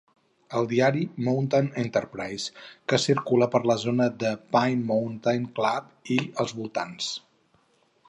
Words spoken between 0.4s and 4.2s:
El diari "Mountain Entreprise", que circula per la zona